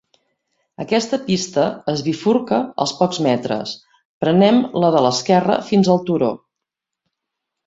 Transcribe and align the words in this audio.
Aquesta 0.83 1.17
pista 1.25 1.65
es 1.93 2.01
bifurca 2.07 2.59
als 2.85 2.93
pocs 3.01 3.19
metres, 3.27 3.75
prenem 4.25 4.59
la 4.85 4.91
de 4.97 5.05
l'esquerra 5.09 5.59
fins 5.69 5.93
al 5.97 6.03
turó. 6.11 6.33